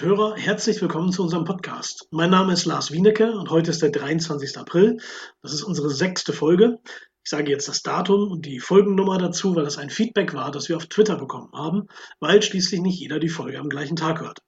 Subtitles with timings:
[0.00, 2.08] Und Hörer, herzlich willkommen zu unserem Podcast.
[2.10, 4.56] Mein Name ist Lars Wienecke und heute ist der 23.
[4.56, 4.96] April.
[5.42, 6.78] Das ist unsere sechste Folge.
[7.22, 10.70] Ich sage jetzt das Datum und die Folgennummer dazu, weil das ein Feedback war, das
[10.70, 11.86] wir auf Twitter bekommen haben,
[12.18, 14.38] weil schließlich nicht jeder die Folge am gleichen Tag hört.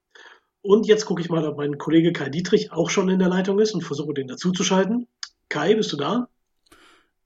[0.62, 3.59] Und jetzt gucke ich mal, ob mein Kollege Kai Dietrich auch schon in der Leitung
[3.59, 5.07] ist und versuche den dazuzuschalten.
[5.51, 6.29] Kai, bist du da?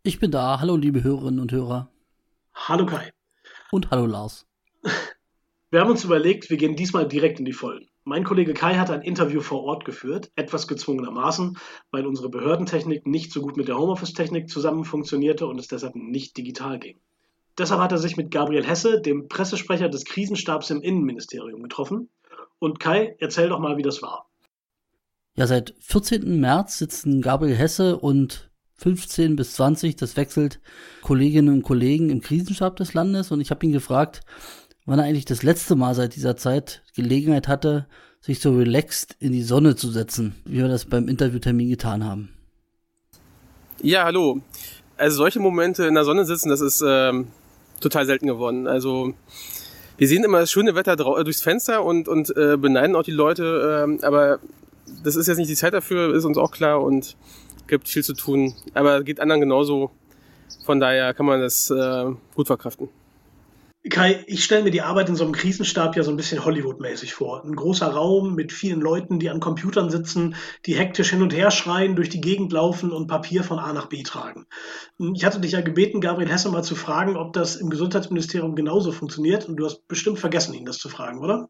[0.02, 0.58] Ich bin da.
[0.58, 1.90] Hallo, liebe Hörerinnen und Hörer.
[2.54, 3.12] Hallo Kai.
[3.70, 4.48] Und hallo Lars.
[5.70, 7.88] Wir haben uns überlegt, wir gehen diesmal direkt in die Vollen.
[8.08, 11.58] Mein Kollege Kai hat ein Interview vor Ort geführt, etwas gezwungenermaßen,
[11.90, 16.36] weil unsere Behördentechnik nicht so gut mit der Homeoffice-Technik zusammen funktionierte und es deshalb nicht
[16.36, 17.00] digital ging.
[17.58, 22.08] Deshalb hat er sich mit Gabriel Hesse, dem Pressesprecher des Krisenstabs im Innenministerium, getroffen.
[22.60, 24.30] Und Kai, erzähl doch mal, wie das war.
[25.34, 26.38] Ja, seit 14.
[26.38, 30.60] März sitzen Gabriel Hesse und 15 bis 20, das wechselt
[31.02, 34.20] Kolleginnen und Kollegen im Krisenstab des Landes und ich habe ihn gefragt,
[34.86, 37.86] wann er eigentlich das letzte Mal seit dieser Zeit Gelegenheit hatte,
[38.20, 42.30] sich so relaxed in die Sonne zu setzen, wie wir das beim Interviewtermin getan haben.
[43.82, 44.40] Ja, hallo.
[44.96, 47.28] Also solche Momente in der Sonne sitzen, das ist ähm,
[47.80, 48.66] total selten geworden.
[48.66, 49.12] Also
[49.98, 53.10] wir sehen immer das schöne Wetter äh, durchs Fenster und, und äh, beneiden auch die
[53.10, 54.38] Leute, äh, aber
[55.02, 57.16] das ist jetzt nicht die Zeit dafür, ist uns auch klar und
[57.66, 58.54] gibt viel zu tun.
[58.74, 59.90] Aber geht anderen genauso.
[60.64, 62.88] Von daher kann man das äh, gut verkraften.
[63.90, 67.14] Kai, ich stelle mir die Arbeit in so einem Krisenstab ja so ein bisschen Hollywood-mäßig
[67.14, 67.44] vor.
[67.44, 70.34] Ein großer Raum mit vielen Leuten, die an Computern sitzen,
[70.64, 73.86] die hektisch hin und her schreien, durch die Gegend laufen und Papier von A nach
[73.86, 74.46] B tragen.
[75.14, 78.92] Ich hatte dich ja gebeten, Gabriel Hesse mal zu fragen, ob das im Gesundheitsministerium genauso
[78.92, 79.48] funktioniert.
[79.48, 81.48] Und du hast bestimmt vergessen, ihn das zu fragen, oder?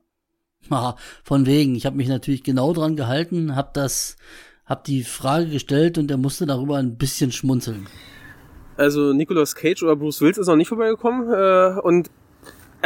[0.69, 1.75] Aha, von wegen.
[1.75, 4.17] Ich habe mich natürlich genau dran gehalten, habe das,
[4.65, 7.87] habe die Frage gestellt und er musste darüber ein bisschen schmunzeln.
[8.77, 12.11] Also Nicolas Cage oder Bruce Willis ist noch nicht vorbeigekommen äh, und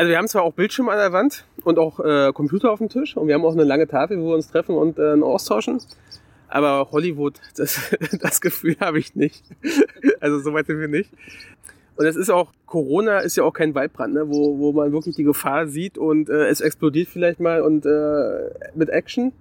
[0.01, 2.89] also wir haben zwar auch Bildschirm an der Wand und auch äh, Computer auf dem
[2.89, 5.79] Tisch und wir haben auch eine lange Tafel, wo wir uns treffen und äh, austauschen.
[6.49, 7.79] Aber Hollywood, das,
[8.19, 9.45] das Gefühl habe ich nicht.
[10.21, 11.11] also so weit sind wir nicht.
[11.97, 14.27] Und es ist auch, Corona ist ja auch kein Waldbrand, ne?
[14.27, 18.71] wo, wo man wirklich die Gefahr sieht und äh, es explodiert vielleicht mal und äh,
[18.75, 19.33] mit Action.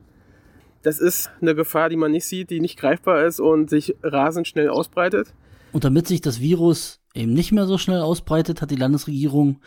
[0.82, 4.46] Das ist eine Gefahr, die man nicht sieht, die nicht greifbar ist und sich rasend
[4.46, 5.34] schnell ausbreitet.
[5.72, 9.62] Und damit sich das Virus eben nicht mehr so schnell ausbreitet, hat die Landesregierung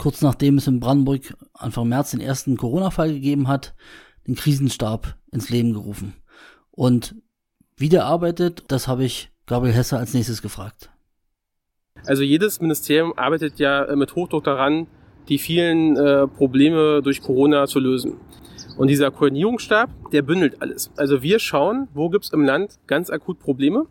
[0.00, 3.74] kurz nachdem es in Brandenburg Anfang März den ersten Corona-Fall gegeben hat,
[4.26, 6.14] den Krisenstab ins Leben gerufen.
[6.70, 7.14] Und
[7.76, 10.90] wie der arbeitet, das habe ich Gabriel Hesse als nächstes gefragt.
[12.06, 14.86] Also jedes Ministerium arbeitet ja mit Hochdruck daran,
[15.28, 18.14] die vielen äh, Probleme durch Corona zu lösen.
[18.78, 20.90] Und dieser Koordinierungsstab, der bündelt alles.
[20.96, 23.84] Also wir schauen, wo gibt es im Land ganz akut Probleme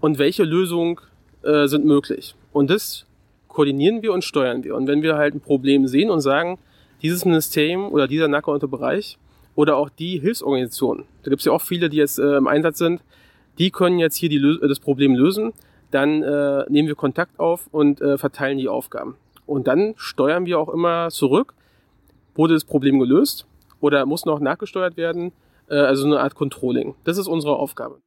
[0.00, 0.96] und welche Lösungen
[1.42, 2.34] äh, sind möglich.
[2.52, 3.07] Und das
[3.58, 4.76] koordinieren wir und steuern wir.
[4.76, 6.58] Und wenn wir halt ein Problem sehen und sagen,
[7.02, 9.18] dieses Ministerium oder dieser nachgeordnete Bereich
[9.56, 12.78] oder auch die Hilfsorganisationen, da gibt es ja auch viele, die jetzt äh, im Einsatz
[12.78, 13.02] sind,
[13.58, 15.52] die können jetzt hier die, das Problem lösen,
[15.90, 19.16] dann äh, nehmen wir Kontakt auf und äh, verteilen die Aufgaben.
[19.44, 21.54] Und dann steuern wir auch immer zurück,
[22.36, 23.44] wurde das Problem gelöst
[23.80, 25.32] oder muss noch nachgesteuert werden,
[25.68, 26.94] äh, also eine Art Controlling.
[27.02, 27.98] Das ist unsere Aufgabe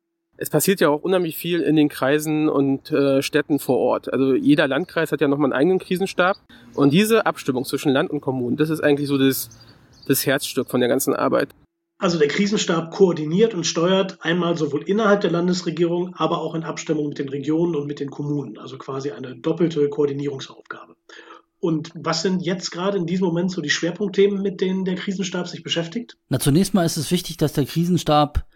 [0.42, 4.12] es passiert ja auch unheimlich viel in den Kreisen und äh, Städten vor Ort.
[4.12, 6.38] Also jeder Landkreis hat ja nochmal einen eigenen Krisenstab.
[6.74, 9.50] Und diese Abstimmung zwischen Land und Kommunen, das ist eigentlich so das,
[10.08, 11.50] das Herzstück von der ganzen Arbeit.
[12.00, 17.10] Also der Krisenstab koordiniert und steuert einmal sowohl innerhalb der Landesregierung, aber auch in Abstimmung
[17.10, 18.58] mit den Regionen und mit den Kommunen.
[18.58, 20.96] Also quasi eine doppelte Koordinierungsaufgabe.
[21.60, 25.48] Und was sind jetzt gerade in diesem Moment so die Schwerpunktthemen, mit denen der Krisenstab
[25.48, 26.18] sich beschäftigt?
[26.30, 28.48] Na, zunächst mal ist es wichtig, dass der Krisenstab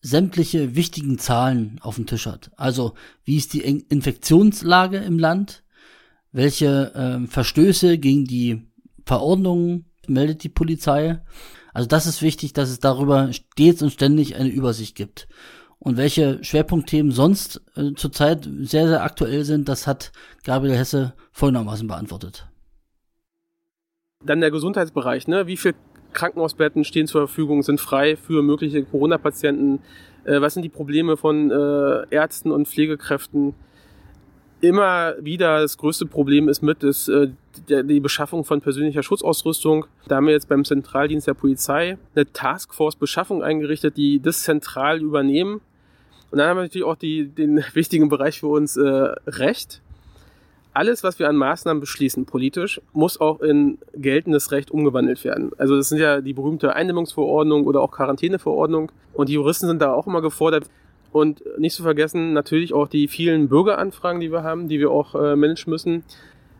[0.00, 2.50] sämtliche wichtigen Zahlen auf dem Tisch hat.
[2.56, 2.94] Also
[3.24, 5.64] wie ist die Infektionslage im Land?
[6.30, 8.68] Welche äh, Verstöße gegen die
[9.06, 11.20] Verordnungen meldet die Polizei?
[11.72, 15.28] Also das ist wichtig, dass es darüber stets und ständig eine Übersicht gibt.
[15.80, 20.12] Und welche Schwerpunktthemen sonst äh, zurzeit sehr, sehr aktuell sind, das hat
[20.44, 22.48] Gabriel Hesse folgendermaßen beantwortet.
[24.24, 25.46] Dann der Gesundheitsbereich, ne?
[25.46, 25.74] Wie viel
[26.12, 29.80] Krankenhausbetten stehen zur Verfügung, sind frei für mögliche Corona-Patienten?
[30.24, 33.54] Äh, was sind die Probleme von äh, Ärzten und Pflegekräften?
[34.60, 37.28] Immer wieder das größte Problem ist mit ist, äh,
[37.68, 39.86] der, die Beschaffung von persönlicher Schutzausrüstung.
[40.08, 45.00] Da haben wir jetzt beim Zentraldienst der Polizei eine Taskforce Beschaffung eingerichtet, die das zentral
[45.00, 45.60] übernehmen.
[46.30, 48.82] Und dann haben wir natürlich auch die, den wichtigen Bereich für uns äh,
[49.26, 49.80] Recht
[50.74, 55.50] alles, was wir an Maßnahmen beschließen, politisch, muss auch in geltendes Recht umgewandelt werden.
[55.58, 58.92] Also das sind ja die berühmte Eindämmungsverordnung oder auch Quarantäneverordnung.
[59.12, 60.66] Und die Juristen sind da auch immer gefordert.
[61.10, 65.14] Und nicht zu vergessen natürlich auch die vielen Bürgeranfragen, die wir haben, die wir auch
[65.14, 66.04] äh, managen müssen.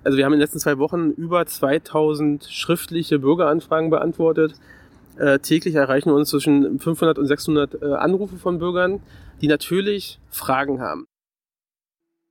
[0.04, 4.54] Also wir haben in den letzten zwei Wochen über 2000 schriftliche Bürgeranfragen beantwortet.
[5.18, 9.00] Äh, täglich erreichen uns zwischen 500 und 600 äh, Anrufe von Bürgern,
[9.40, 11.06] die natürlich Fragen haben.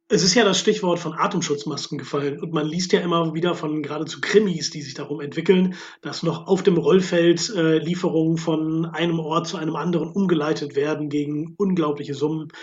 [0.10, 3.84] Es ist ja das Stichwort von Atemschutzmasken gefallen und man liest ja immer wieder von
[3.84, 9.20] geradezu Krimis, die sich darum entwickeln, dass noch auf dem Rollfeld äh, Lieferungen von einem
[9.20, 12.54] Ort zu einem anderen umgeleitet werden gegen unglaubliche Summen.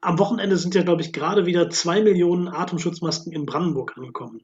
[0.00, 4.40] Am Wochenende sind ja, glaube ich, gerade wieder zwei Millionen Atemschutzmasken in Brandenburg angekommen.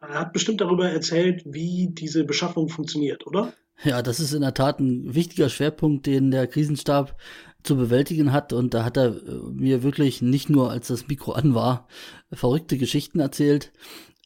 [0.00, 3.52] Er hat bestimmt darüber erzählt, wie diese Beschaffung funktioniert, oder?
[3.82, 7.16] Ja, das ist in der Tat ein wichtiger Schwerpunkt, den der Krisenstab
[7.66, 8.52] zu bewältigen hat.
[8.52, 11.88] Und da hat er äh, mir wirklich nicht nur, als das Mikro an war,
[12.32, 13.72] verrückte Geschichten erzählt.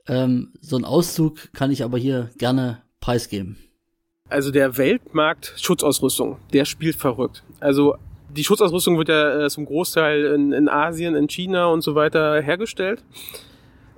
[0.06, 3.56] Ähm, so einen Auszug kann ich aber hier gerne preisgeben.
[4.28, 7.42] Also der Weltmarkt Schutzausrüstung, der spielt verrückt.
[7.58, 7.96] Also
[8.34, 12.40] die Schutzausrüstung wird ja äh, zum Großteil in, in Asien, in China und so weiter
[12.40, 13.02] hergestellt.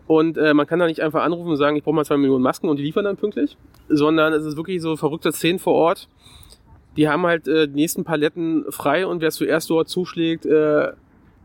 [0.07, 2.43] Und äh, man kann da nicht einfach anrufen und sagen, ich brauche mal zwei Millionen
[2.43, 3.57] Masken und die liefern dann pünktlich,
[3.89, 6.09] sondern es ist wirklich so verrückte Szenen vor Ort.
[6.97, 10.93] Die haben halt äh, die nächsten Paletten frei und wer zuerst dort zuschlägt, äh,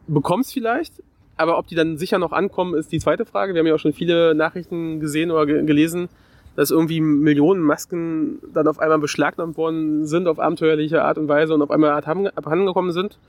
[0.08, 0.94] bekommt es vielleicht.
[1.38, 3.54] Aber ob die dann sicher noch ankommen, ist die zweite Frage.
[3.54, 6.10] Wir haben ja auch schon viele Nachrichten gesehen oder ge gelesen,
[6.56, 11.54] dass irgendwie Millionen Masken dann auf einmal beschlagnahmt worden sind auf abenteuerliche Art und Weise
[11.54, 13.20] und auf einmal abhanden gekommen sind.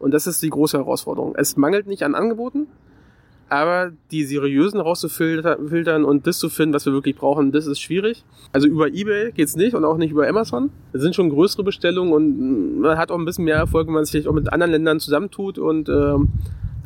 [0.00, 1.36] Und das ist die große Herausforderung.
[1.36, 2.66] Es mangelt nicht an Angeboten,
[3.52, 8.24] aber die seriösen rauszufiltern und das zu finden, was wir wirklich brauchen, das ist schwierig.
[8.50, 10.70] Also über Ebay geht's nicht und auch nicht über Amazon.
[10.94, 14.06] Das sind schon größere Bestellungen und man hat auch ein bisschen mehr Erfolg, wenn man
[14.06, 16.14] sich auch mit anderen Ländern zusammentut und äh,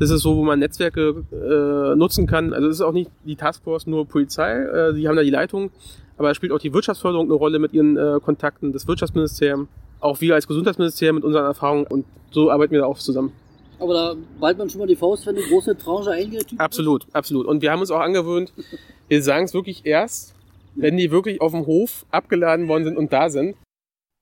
[0.00, 2.52] das ist so, wo man Netzwerke äh, nutzen kann.
[2.52, 5.70] Also es ist auch nicht die Taskforce nur Polizei, äh, die haben da die Leitung,
[6.18, 9.68] aber es spielt auch die Wirtschaftsförderung eine Rolle mit ihren äh, Kontakten, das Wirtschaftsministerium,
[10.00, 13.30] auch wir als Gesundheitsministerium mit unseren Erfahrungen und so arbeiten wir da auch zusammen.
[13.78, 16.46] Aber da ballt man schon mal die Faust, wenn eine große Tranche eingeht.
[16.58, 17.46] Absolut, absolut.
[17.46, 18.52] Und wir haben uns auch angewöhnt,
[19.08, 20.34] wir sagen es wirklich erst,
[20.74, 23.56] wenn die wirklich auf dem Hof abgeladen worden sind und da sind.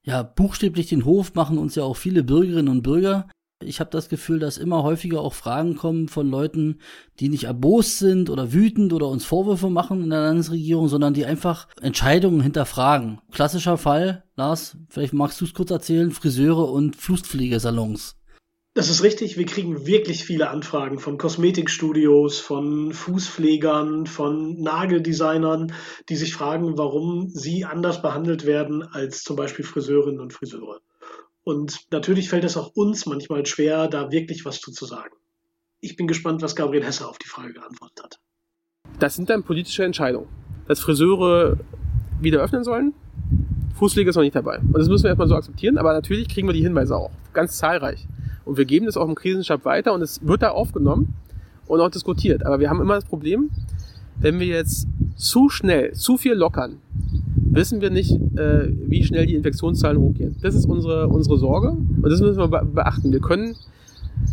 [0.05, 3.29] Ja, buchstäblich den Hof machen uns ja auch viele Bürgerinnen und Bürger.
[3.63, 6.81] Ich habe das Gefühl, dass immer häufiger auch Fragen kommen von Leuten,
[7.19, 11.25] die nicht erbost sind oder wütend oder uns Vorwürfe machen in der Landesregierung, sondern die
[11.25, 13.21] einfach Entscheidungen hinterfragen.
[13.33, 18.17] Klassischer Fall, Lars, vielleicht magst du es kurz erzählen, Friseure und Fußpflegesalons.
[18.75, 19.39] Das ist richtig.
[19.39, 25.73] Wir kriegen wirklich viele Anfragen von Kosmetikstudios, von Fußpflegern, von Nageldesignern,
[26.09, 30.81] die sich fragen, warum sie anders behandelt werden als zum Beispiel Friseurinnen und Friseure.
[31.45, 35.15] Und natürlich fällt es auch uns manchmal schwer, da wirklich was zu, zu sagen.
[35.81, 38.21] Ich bin gespannt, was Gabriel Hesse auf die Frage geantwortet hat.
[38.99, 40.29] Das sind dann politische Entscheidungen.
[40.67, 41.59] Dass Friseure
[42.21, 42.93] wieder öffnen sollen,
[43.75, 44.59] Fußpflege ist noch nicht dabei.
[44.59, 47.13] Und das müssen wir erstmal so akzeptieren, aber natürlich kriegen wir die Hinweise auch.
[47.33, 48.09] Ganz zahlreich.
[48.45, 51.15] Und wir geben das auch im Krisenstab weiter und es wird da aufgenommen
[51.67, 52.45] und auch diskutiert.
[52.45, 53.51] Aber wir haben immer das Problem,
[54.21, 54.87] wenn wir jetzt
[55.17, 56.79] zu schnell, zu viel lockern,
[57.37, 60.37] wissen wir nicht, äh, wie schnell die Infektionszahlen hochgehen.
[60.43, 63.13] Das ist unsere, unsere Sorge und das müssen wir beachten.
[63.13, 63.57] Wir können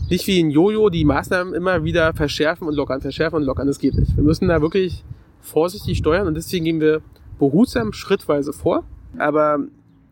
[0.09, 3.67] nicht wie ein Jojo die Maßnahmen immer wieder verschärfen und lockern, verschärfen und lockern.
[3.67, 4.15] Das geht nicht.
[4.15, 5.03] Wir müssen da wirklich
[5.39, 7.01] vorsichtig steuern und deswegen gehen wir
[7.39, 8.83] behutsam schrittweise vor.
[9.17, 9.59] Aber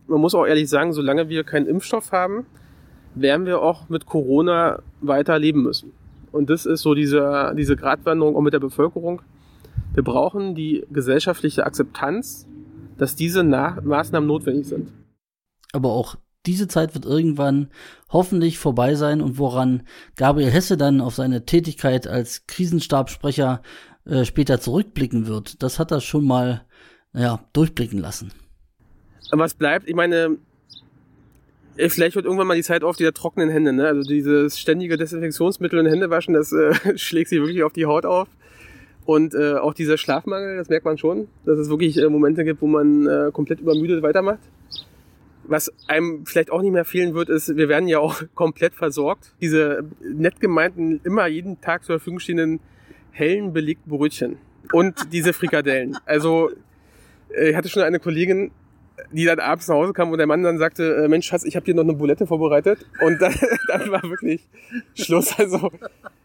[0.08, 2.46] man muss auch ehrlich sagen, solange wir keinen Impfstoff haben,
[3.16, 5.92] werden wir auch mit Corona weiter leben müssen.
[6.32, 9.22] Und das ist so diese, diese Gratwanderung auch mit der Bevölkerung.
[9.94, 12.48] Wir brauchen die gesellschaftliche Akzeptanz,
[12.98, 14.92] dass diese Na Maßnahmen notwendig sind.
[15.74, 17.70] Aber auch diese Zeit wird irgendwann
[18.10, 19.84] hoffentlich vorbei sein und woran
[20.16, 23.62] Gabriel Hesse dann auf seine Tätigkeit als Krisenstabsprecher
[24.06, 26.66] äh, später zurückblicken wird, das hat er schon mal
[27.12, 28.32] naja, durchblicken lassen.
[29.32, 30.38] Was bleibt, ich meine,
[31.88, 33.88] Vielleicht wird irgendwann mal die Zeit auf dieser trockenen Hände, ne?
[33.88, 38.28] Also dieses ständige Desinfektionsmittel und Händewaschen, das äh, schlägt sich wirklich auf die Haut auf.
[39.06, 42.62] Und äh, auch dieser Schlafmangel, das merkt man schon, dass es wirklich äh, Momente gibt,
[42.62, 44.40] wo man äh, komplett übermüdet weitermacht.
[45.46, 49.34] Was einem vielleicht auch nicht mehr fehlen wird, ist, wir werden ja auch komplett versorgt.
[49.42, 52.60] Diese nett gemeinten, immer jeden Tag zur Verfügung stehenden
[53.12, 54.38] hellen belegten Brötchen
[54.74, 55.98] und diese Frikadellen.
[56.06, 56.52] Also
[57.36, 58.52] äh, ich hatte schon eine Kollegin,
[59.12, 61.56] die dann abends nach Hause kam und der Mann dann sagte, äh, Mensch, Schatz, ich
[61.56, 62.86] habe dir noch eine Bulette vorbereitet.
[63.02, 63.34] Und dann,
[63.68, 64.48] dann war wirklich
[64.96, 65.38] Schluss.
[65.38, 65.72] Also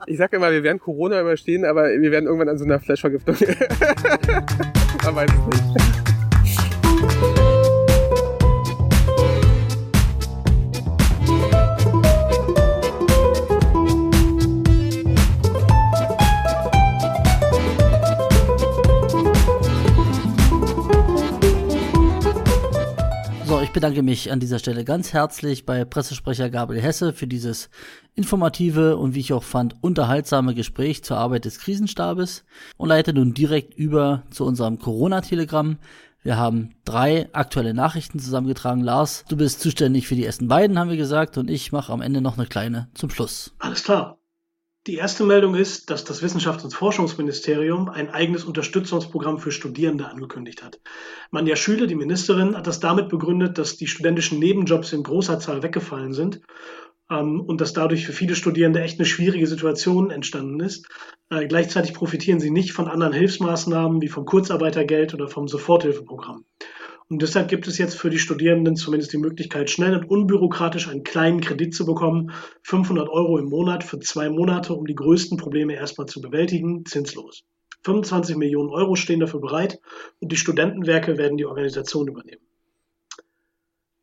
[0.07, 3.37] ich sage immer, wir werden Corona überstehen, aber wir werden irgendwann an so einer Flashvergiftung.
[5.05, 5.84] Man weiß es nicht.
[23.75, 27.69] Bedanke mich an dieser Stelle ganz herzlich bei Pressesprecher Gabriel Hesse für dieses
[28.15, 32.45] informative und wie ich auch fand unterhaltsame Gespräch zur Arbeit des Krisenstabes
[32.79, 35.79] und leite nun direkt über zu unserem Corona-Telegramm.
[36.23, 38.81] Wir haben drei aktuelle Nachrichten zusammengetragen.
[38.81, 42.01] Lars, du bist zuständig für die ersten beiden, haben wir gesagt, und ich mache am
[42.01, 43.55] Ende noch eine kleine zum Schluss.
[43.59, 44.19] Alles klar.
[44.87, 50.63] Die erste Meldung ist, dass das Wissenschafts- und Forschungsministerium ein eigenes Unterstützungsprogramm für Studierende angekündigt
[50.63, 50.79] hat.
[51.31, 55.63] Manja Schüle, die Ministerin, hat das damit begründet, dass die studentischen Nebenjobs in großer Zahl
[55.63, 56.43] weggefallen sind
[57.11, 60.87] ähm, und dass dadurch für viele Studierende echt eine schwierige Situation entstanden ist.
[61.31, 66.45] Äh, gleichzeitig profitieren sie nicht von anderen Hilfsmaßnahmen wie vom Kurzarbeitergeld oder vom Soforthilfeprogramm.
[67.11, 71.05] Und deshalb gibt es jetzt für die Studierenden zumindest die Möglichkeit, schnell und unbürokratisch einen
[71.05, 72.33] kleinen Kredit zu bekommen.
[72.63, 77.45] 500 Euro im Monat für zwei Monate, um die größten Probleme erstmal zu bewältigen, zinslos.
[77.83, 79.79] 25 Millionen Euro stehen dafür bereit
[80.21, 82.41] und die Studentenwerke werden die Organisation übernehmen.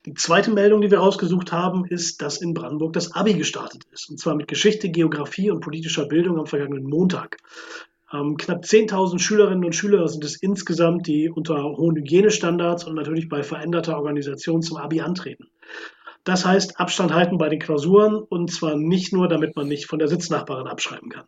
[0.05, 4.09] Die zweite Meldung, die wir rausgesucht haben, ist, dass in Brandenburg das Abi gestartet ist.
[4.09, 7.37] Und zwar mit Geschichte, Geografie und politischer Bildung am vergangenen Montag.
[8.13, 13.29] Ähm, knapp 10.000 Schülerinnen und Schüler sind es insgesamt, die unter hohen Hygienestandards und natürlich
[13.29, 15.49] bei veränderter Organisation zum Abi antreten.
[16.23, 19.99] Das heißt, Abstand halten bei den Klausuren und zwar nicht nur, damit man nicht von
[19.99, 21.25] der Sitznachbarin abschreiben kann.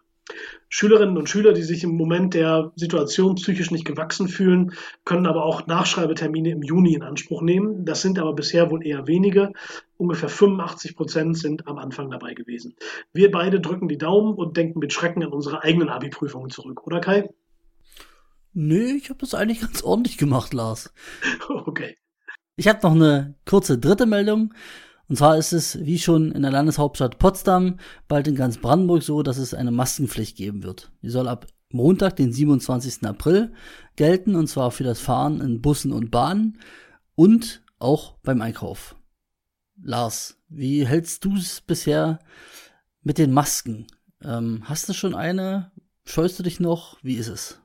[0.69, 4.73] Schülerinnen und Schüler, die sich im Moment der Situation psychisch nicht gewachsen fühlen,
[5.05, 7.85] können aber auch Nachschreibetermine im Juni in Anspruch nehmen.
[7.85, 9.53] Das sind aber bisher wohl eher wenige.
[9.97, 12.75] Ungefähr 85 Prozent sind am Anfang dabei gewesen.
[13.11, 16.99] Wir beide drücken die Daumen und denken mit Schrecken an unsere eigenen Abi-Prüfungen zurück, oder
[16.99, 17.29] Kai?
[18.53, 20.93] Nee, ich habe das eigentlich ganz ordentlich gemacht, Lars.
[21.49, 21.97] Okay.
[22.55, 24.53] Ich habe noch eine kurze dritte Meldung.
[25.09, 29.21] Und zwar ist es, wie schon in der Landeshauptstadt Potsdam, bald in ganz Brandenburg so,
[29.21, 30.91] dass es eine Maskenpflicht geben wird.
[31.01, 33.05] Die soll ab Montag, den 27.
[33.05, 33.51] April,
[33.95, 36.59] gelten, und zwar für das Fahren in Bussen und Bahnen
[37.15, 38.95] und auch beim Einkauf.
[39.81, 42.19] Lars, wie hältst du es bisher
[43.01, 43.87] mit den Masken?
[44.21, 45.71] Ähm, hast du schon eine?
[46.05, 46.97] Scheust du dich noch?
[47.01, 47.59] Wie ist es?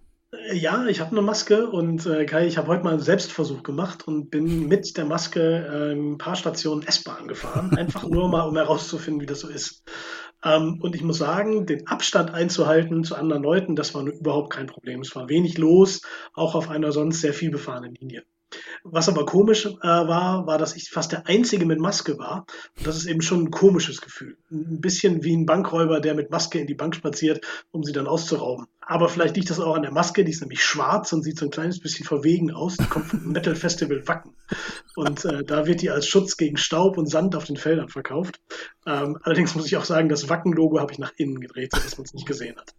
[0.50, 4.08] Ja, ich habe eine Maske und äh, Kai, ich habe heute mal einen Selbstversuch gemacht
[4.08, 8.56] und bin mit der Maske äh, ein paar Stationen S-Bahn gefahren, einfach nur mal, um
[8.56, 9.82] herauszufinden, wie das so ist.
[10.42, 14.66] Ähm, und ich muss sagen, den Abstand einzuhalten zu anderen Leuten, das war überhaupt kein
[14.66, 15.02] Problem.
[15.02, 16.00] Es war wenig los,
[16.32, 18.24] auch auf einer sonst sehr viel befahrenen Linie.
[18.82, 22.46] Was aber komisch äh, war, war, dass ich fast der Einzige mit Maske war.
[22.78, 24.38] Und das ist eben schon ein komisches Gefühl.
[24.50, 28.06] Ein bisschen wie ein Bankräuber, der mit Maske in die Bank spaziert, um sie dann
[28.06, 28.66] auszurauben.
[28.90, 31.44] Aber vielleicht liegt das auch an der Maske, die ist nämlich schwarz und sieht so
[31.44, 32.78] ein kleines bisschen verwegen aus.
[32.78, 34.32] Die kommt vom Metal Festival Wacken.
[34.96, 38.40] Und äh, da wird die als Schutz gegen Staub und Sand auf den Feldern verkauft.
[38.86, 42.06] Ähm, allerdings muss ich auch sagen, das Wacken-Logo habe ich nach innen gedreht, sodass man
[42.06, 42.74] es nicht gesehen hat.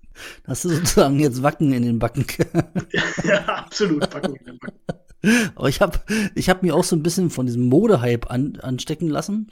[0.48, 2.26] Hast du sozusagen jetzt Wacken in den Backen?
[3.24, 4.80] ja, absolut Wacken in den Backen.
[5.54, 6.00] Aber ich habe
[6.34, 9.52] ich hab mir auch so ein bisschen von diesem Modehype an, anstecken lassen.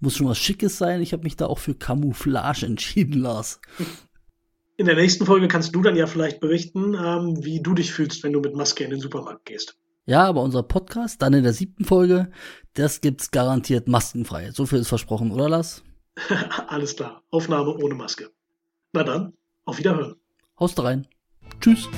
[0.00, 1.00] Muss schon was Schickes sein.
[1.00, 3.58] Ich habe mich da auch für Camouflage entschieden, Lars.
[4.76, 8.24] In der nächsten Folge kannst du dann ja vielleicht berichten, ähm, wie du dich fühlst,
[8.24, 9.76] wenn du mit Maske in den Supermarkt gehst.
[10.06, 12.30] Ja, aber unser Podcast, dann in der siebten Folge,
[12.74, 14.50] das gibt's garantiert maskenfrei.
[14.50, 15.82] So viel ist versprochen, oder Lars?
[16.66, 17.22] Alles klar.
[17.30, 18.30] Aufnahme ohne Maske.
[18.92, 19.32] Na dann,
[19.64, 20.16] auf Wiederhören.
[20.58, 21.06] Haust rein.
[21.60, 21.88] Tschüss.